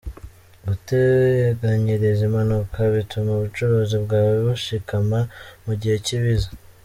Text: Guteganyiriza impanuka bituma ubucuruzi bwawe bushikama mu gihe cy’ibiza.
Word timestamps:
Guteganyiriza 0.67 2.21
impanuka 2.29 2.77
bituma 2.95 3.29
ubucuruzi 3.33 3.95
bwawe 4.05 4.35
bushikama 4.45 5.19
mu 5.65 5.73
gihe 5.81 5.97
cy’ibiza. 6.07 6.49